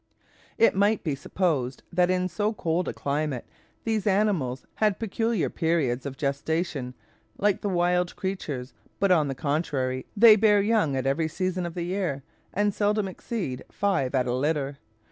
[0.57, 3.45] It might be supposed that in so cold a climate
[3.83, 6.95] these animals had peculiar periods of gestation,
[7.37, 11.75] like the wild creatures, but, on the contrary, they bear young at every season of
[11.75, 14.79] the year, and seldom exceed five at a litter.